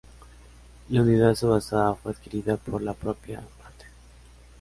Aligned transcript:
La 0.89 1.03
unidad 1.03 1.35
subastada 1.35 1.93
fue 1.93 2.11
adquirida 2.13 2.57
por 2.57 2.81
la 2.81 2.95
propia 2.95 3.39
Mattel. 3.61 3.89